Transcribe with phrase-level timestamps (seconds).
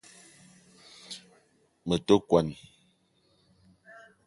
[1.87, 2.47] Me te kwuan